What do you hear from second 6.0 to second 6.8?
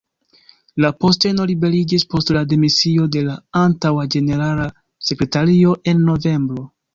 novembro.